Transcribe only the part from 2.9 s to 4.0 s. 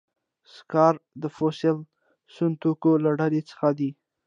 له ډلې څخه دي.